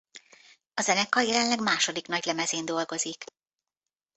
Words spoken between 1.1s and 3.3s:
jelenleg második nagylemezén dolgozik.